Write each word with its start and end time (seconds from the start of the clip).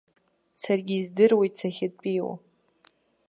Саргьы 0.61 0.95
издыруеит 0.99 1.53
сахьатәиу. 1.59 2.31